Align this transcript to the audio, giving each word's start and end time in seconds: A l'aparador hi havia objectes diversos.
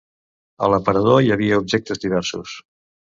A 0.67 0.69
l'aparador 0.73 1.19
hi 1.25 1.29
havia 1.35 1.59
objectes 1.65 2.01
diversos. 2.07 2.55